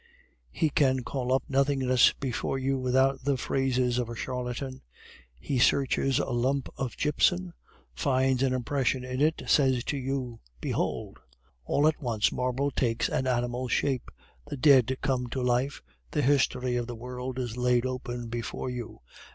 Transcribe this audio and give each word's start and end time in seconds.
He 0.51 0.71
can 0.71 1.03
call 1.03 1.31
up 1.31 1.43
nothingness 1.47 2.13
before 2.13 2.57
you 2.57 2.79
without 2.79 3.23
the 3.23 3.37
phrases 3.37 3.99
of 3.99 4.09
a 4.09 4.15
charlatan. 4.15 4.81
He 5.39 5.59
searches 5.59 6.17
a 6.17 6.31
lump 6.31 6.69
of 6.75 6.97
gypsum, 6.97 7.53
finds 7.93 8.41
an 8.41 8.51
impression 8.51 9.03
in 9.05 9.21
it, 9.21 9.43
says 9.45 9.83
to 9.83 9.97
you, 9.97 10.39
"Behold!" 10.59 11.19
All 11.65 11.85
at 11.87 12.01
once 12.01 12.31
marble 12.31 12.71
takes 12.71 13.09
an 13.09 13.27
animal 13.27 13.67
shape, 13.67 14.09
the 14.47 14.57
dead 14.57 14.97
come 15.03 15.27
to 15.27 15.43
life, 15.43 15.83
the 16.09 16.23
history 16.23 16.77
of 16.77 16.87
the 16.87 16.95
world 16.95 17.37
is 17.37 17.55
laid 17.55 17.85
open 17.85 18.27
before 18.27 18.71
you. 18.71 19.01